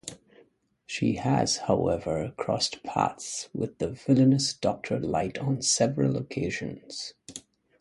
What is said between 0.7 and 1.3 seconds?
She